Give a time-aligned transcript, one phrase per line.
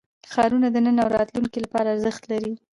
[0.31, 2.53] ښارونه د نن او راتلونکي لپاره ارزښت لري.